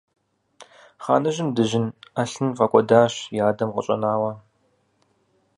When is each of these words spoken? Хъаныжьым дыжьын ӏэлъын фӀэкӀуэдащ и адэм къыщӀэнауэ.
Хъаныжьым 1.03 1.49
дыжьын 1.55 1.85
ӏэлъын 2.13 2.49
фӀэкӀуэдащ 2.57 3.13
и 3.37 3.39
адэм 3.47 3.69
къыщӀэнауэ. 3.75 4.31